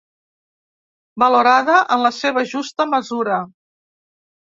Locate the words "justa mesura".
2.57-3.43